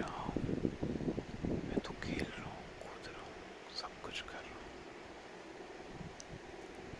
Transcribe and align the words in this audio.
रहा 0.00 0.22
हूँ 0.22 0.32
मैं 1.48 1.78
तो 1.78 1.90
खेल 2.02 2.26
रहा 2.38 2.48
हूँ, 2.48 2.64
कूद 2.82 3.08
रहा 3.08 3.22
हूँ, 3.22 3.76
सब 3.76 4.02
कुछ 4.04 4.20
कर 4.20 4.32
रहा 4.32 4.40
हूँ। 4.40 4.60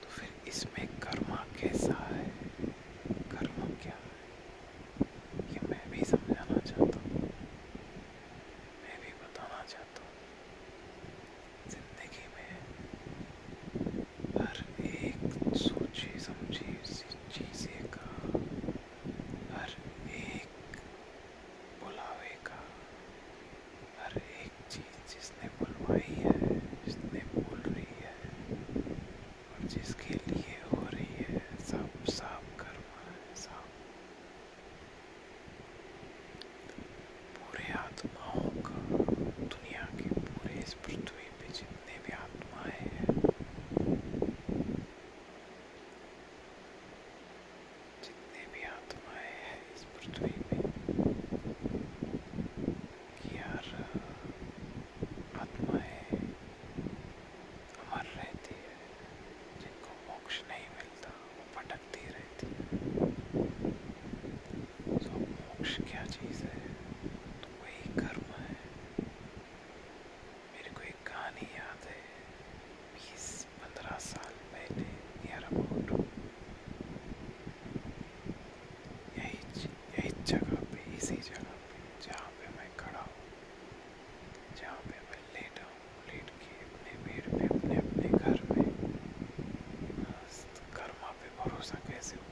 तो 0.03 0.09
फिर 0.09 0.28
इसमें 0.48 0.86
कर्मा 0.86 1.45
कैसा 1.61 1.95
है? 2.11 2.23
horrorosa 91.45 91.81
que 91.87 91.99
es 91.99 92.23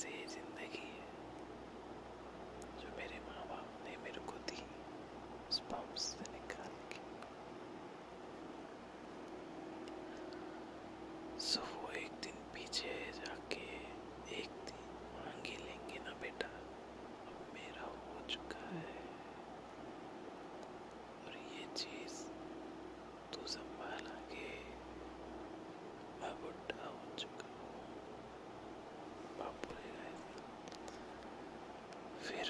ऐसी 0.00 0.24
ज़िंदगी 0.26 0.90
है 0.96 1.08
जो 2.80 2.88
मेरे 2.96 3.18
माँ 3.26 3.44
बाप 3.48 3.84
ने 3.84 3.96
मेरे 4.04 4.20
को 4.26 4.38
दी 4.48 4.62
उस 5.50 5.58
पंप 5.68 5.94
से 6.00 6.39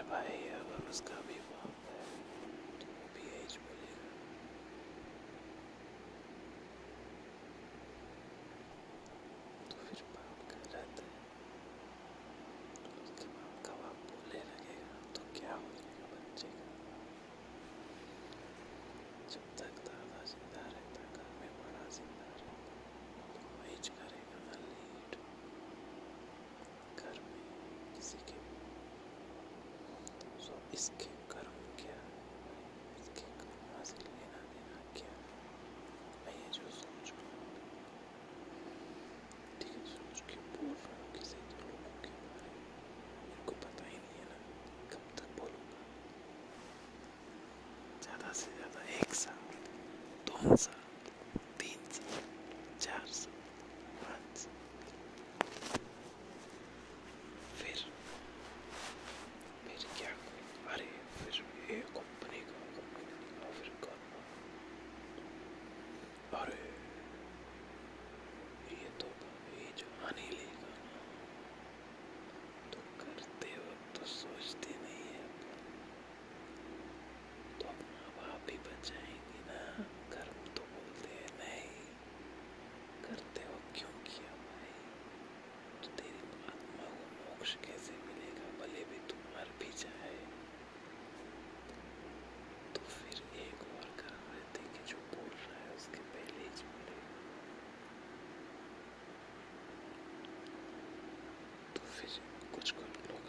by 0.09 0.23
here, 0.31 0.57
but 0.71 0.87
it's 0.89 1.01
gonna 1.01 1.21
be 1.29 1.35
risk. 30.81 31.20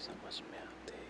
So 0.01 0.11
much 0.23 0.41
better. 0.49 1.00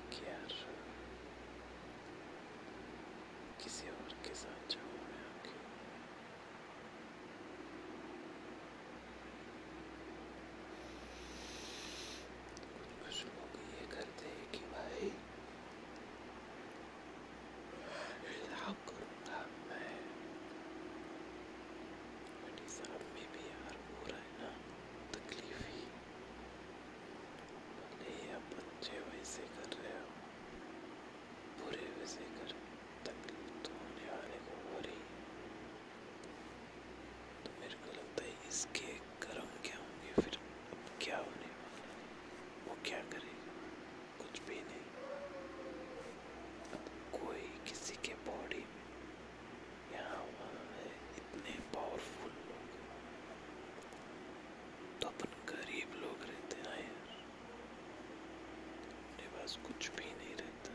पास 59.52 59.60
कुछ 59.68 59.88
भी 59.96 60.06
नहीं 60.18 60.36
रहता 60.40 60.74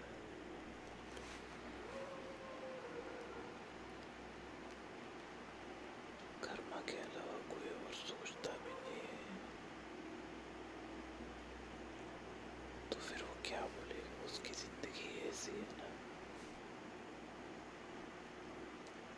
कर्मा 6.45 6.81
के 6.89 6.97
अलावा 7.01 7.39
कोई 7.53 7.71
और 7.77 7.95
सोचता 8.01 8.53
भी 8.65 8.75
नहीं 8.81 9.01
है 9.05 9.39
तो 12.93 13.01
फिर 13.07 13.23
वो 13.23 13.37
क्या 13.49 13.61
बोलेगा 13.77 14.25
उसकी 14.27 14.55
ज़िंदगी 14.61 15.09
ऐसी 15.29 15.53
है 15.53 15.69
ना 15.81 15.91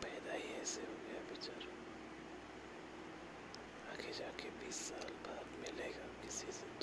पैदा 0.03 0.33
ही 0.35 0.55
ऐसे 0.63 0.83
हो 0.83 0.99
गया 1.05 1.23
बेचारा 1.31 1.75
आगे 3.93 4.13
जाके 4.21 4.57
20 4.63 4.85
साल 4.91 5.13
बाद 5.27 5.59
मिलेगा 5.65 6.07
किसी 6.23 6.53
से 6.61 6.78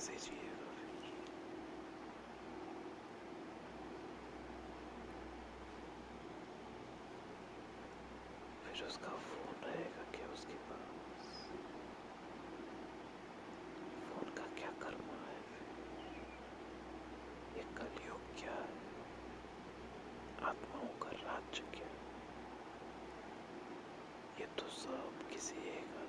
mesaj 0.00 0.32
yiyor. 0.32 0.60
फिर 8.64 8.86
उसका 8.86 9.08
फ़ोन 9.08 9.64
रहेगा 9.64 10.02
क्या 10.12 10.26
उसके 10.32 10.54
पास 10.68 11.30
फ़ोन 14.06 14.30
का 14.34 14.46
क्या 14.58 14.70
कर्मा 14.82 15.18
है 15.26 15.40
ये 17.56 17.64
कलयुग 17.78 18.24
क्या 18.40 18.54
है? 18.54 18.78
आत्माओं 20.42 20.92
का 21.02 21.10
राज्य 21.24 21.62
क्या 21.74 21.86
है? 21.86 22.00
ये 24.40 24.46
तो 24.58 24.68
सब 24.68 25.28
किसी 25.30 25.68
एक 25.76 25.99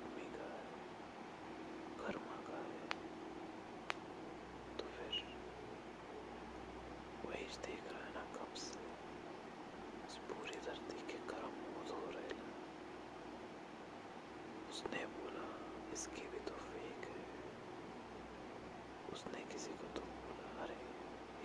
सूरज 7.52 7.66
देख 7.66 7.92
रहा 7.92 8.04
है 8.04 8.14
ना 8.14 8.20
कब 8.20 8.54
से? 8.54 8.80
उस 10.06 10.18
पूरी 10.18 10.60
धरती 10.60 11.12
के 11.12 11.18
गर्म 11.26 11.48
हो 11.48 11.84
धो 11.84 12.10
रहे 12.10 12.28
उसने 14.70 15.06
बोला, 15.06 15.44
इसकी 15.92 16.28
भी 16.28 16.38
तो 16.38 16.54
फेक 16.54 17.08
है। 17.08 17.24
उसने 19.12 19.40
किसी 19.40 19.70
को 19.70 19.94
तो 19.94 20.00
बोला, 20.00 20.62
अरे, 20.62 20.74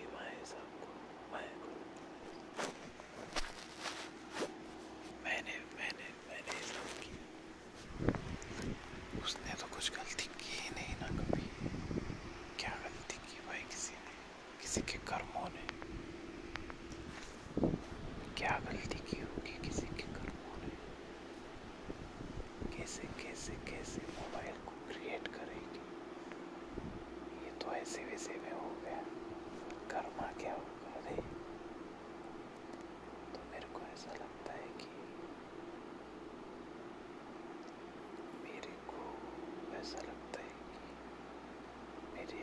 ये 0.02 0.08
मैं 0.08 0.46
साहब 0.46 0.66
को 0.66 0.88
मैं 1.34 1.60
को 1.60 1.97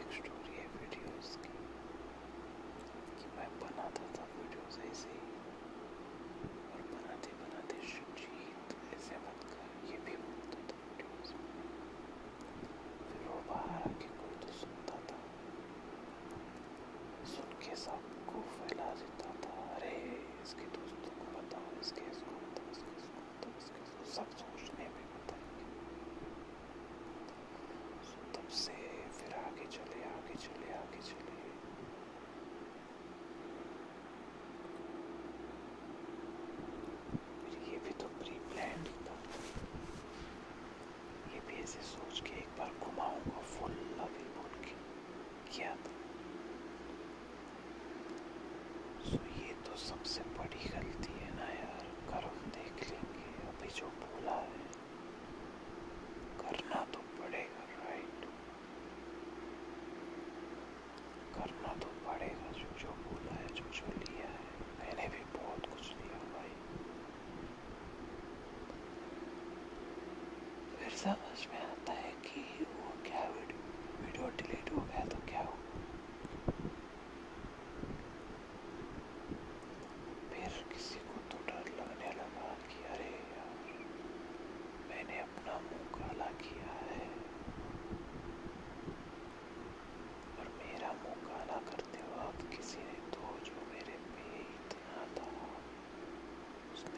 extraordinary. 0.00 0.53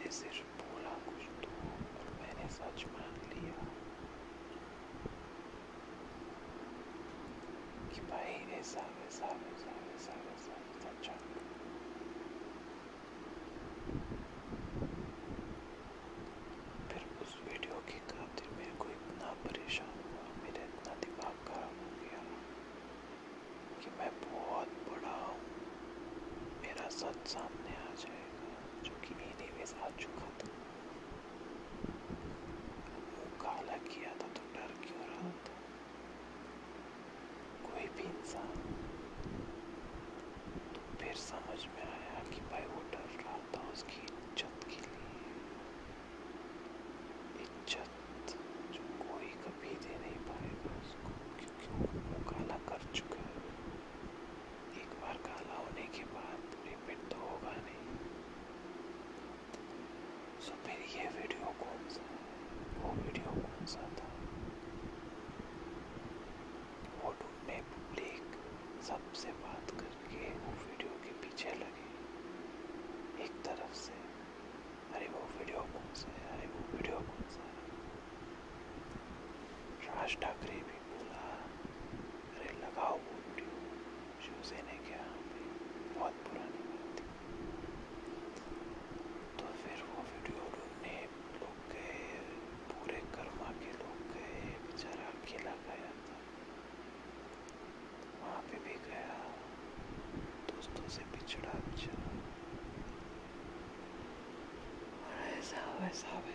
मैंने 0.07 0.15
सिर्फ़ 0.15 0.51
बोला 0.59 0.91
कुछ 1.05 1.23
तो 1.43 1.49
और 1.69 2.11
मैंने 2.19 2.49
सच 2.57 2.85
मान 2.91 3.15
लिया 3.23 3.63
कि 7.91 8.01
भाई 8.11 8.35
ऐसा 8.59 8.85
वैसा 8.99 9.31
वैसा 9.41 9.73
वैसा 9.81 10.15
वैसा 10.21 10.59
वैसा 10.61 10.93
चल 11.03 11.19
फिर 16.93 17.09
उस 17.23 17.37
वीडियो 17.49 17.81
की 17.91 17.99
खातिर 18.15 18.57
मेरे 18.59 18.77
को 18.79 18.89
इतना 18.91 19.33
परेशान 19.45 19.95
हुआ 20.05 20.25
मेरा 20.45 20.65
इतना 20.65 20.95
दिमाग 21.03 21.47
खराब 21.49 21.83
हो 21.83 21.91
गया 21.99 22.23
कि 23.83 23.99
मैं 23.99 24.11
बहुत 24.23 24.79
बड़ा 24.89 25.19
हूँ 25.27 25.41
मेरा 26.63 26.89
सच 26.95 27.27
सामने 27.29 27.66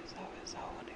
always, 0.01 0.13
always, 0.17 0.55
always 0.55 0.90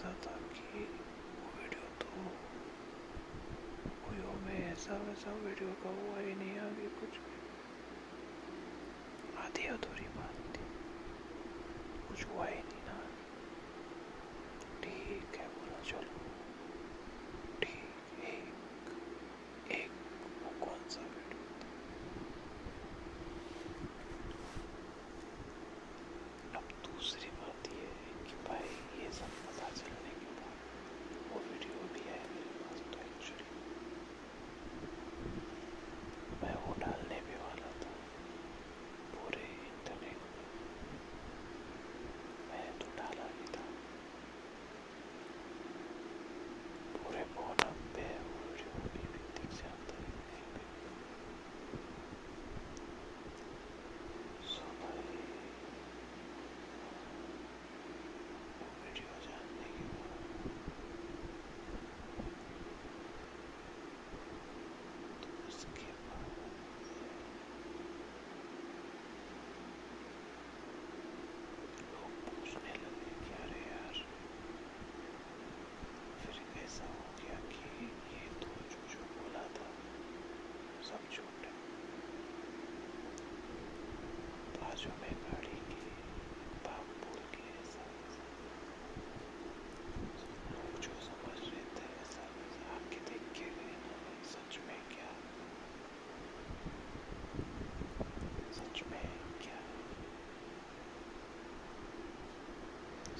ऐसा 0.00 0.12
था 0.24 0.36
कि 0.52 0.78
वीडियो 1.56 1.88
तो 2.00 2.06
कोई 4.04 4.18
में 4.44 4.72
ऐसा 4.72 4.94
वैसा 4.94 5.32
वीडियो 5.32 5.68
का 5.68 5.88
हुआ 5.88 6.20
ही 6.20 6.34
नहीं 6.34 6.58
आगे 6.58 6.86
कुछ 7.00 7.18
आधी 9.38 9.66
अधूरी 9.66 10.08
बात 10.16 10.56
थी। 10.56 10.64
कुछ 12.08 12.26
हुआ 12.26 12.46
ही 12.46 12.54
नहीं 12.54 12.69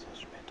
Such 0.00 0.24
a. 0.32 0.49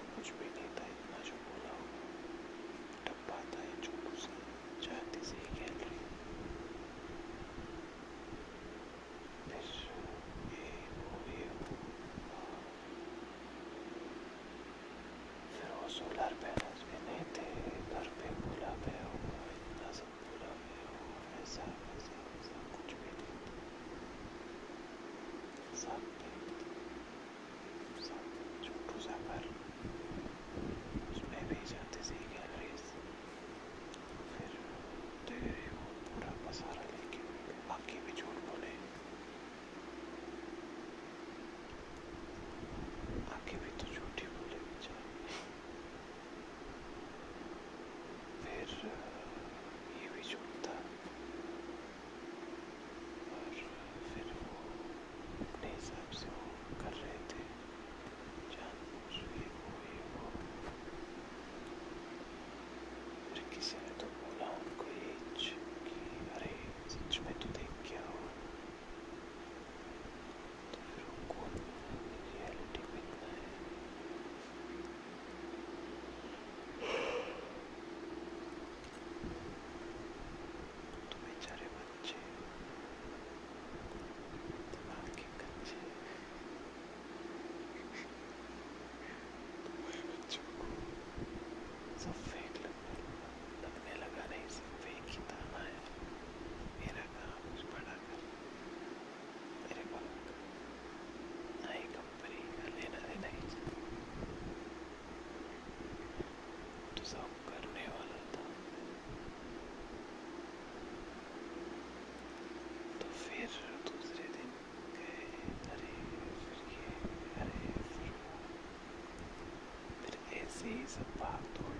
फिर 120.61 120.71
ऐसे 120.83 121.78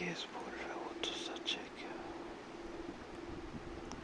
केस 0.00 0.22
बोल 0.34 0.52
रहा 0.52 0.74
वो 0.74 0.92
तो 1.04 1.10
सच 1.12 1.52
है 1.52 1.64
क्या 1.78 1.94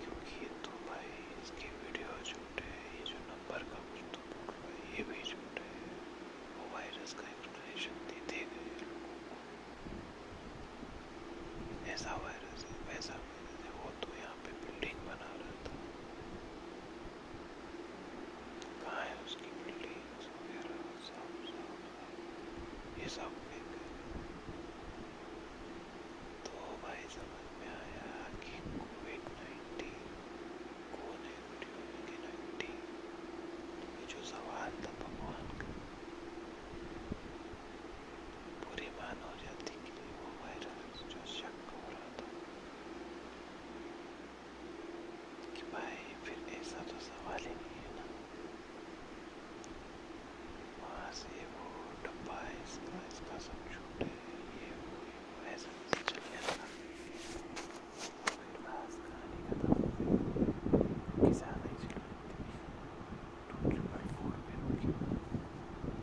क्योंकि 0.00 0.48
तो 0.64 0.72
भाई 0.88 1.12
इसकी 1.42 1.68
वीडियो 1.76 2.08
है 2.64 2.80
ये 2.96 3.04
जो 3.04 3.20
नंबर 3.28 3.64
का 3.70 3.78
कुछ 3.86 4.02
तो 4.14 4.20
बोल 4.32 4.50
रहा 4.50 4.66
है, 4.66 4.74
ये 4.96 5.04
भी 5.04 5.20
है। 5.62 5.86
वो 6.58 6.64
वायरस 6.74 7.14
का 7.14 7.24
एक्सप्लेनेशन 7.28 7.94
गए 8.50 8.74
लोगों 8.82 9.16
को। 9.28 9.36
ऐसा 11.90 12.12
वायरस 12.24 12.60
है, 12.64 12.76
वैसा 12.88 13.14
वायरस 13.14 13.56
है, 13.64 13.70
वो 13.80 13.90
तो 14.02 14.12
यहाँ 14.18 14.36
पे 14.44 14.50
बिल्डिंग 14.66 14.98
बना 15.08 15.30
रहा 15.40 15.56
था। 15.64 15.74
कहाँ 18.84 19.04
है 19.04 19.16
उसकी 19.24 19.50
ये 23.00 23.08
सब 23.08 23.45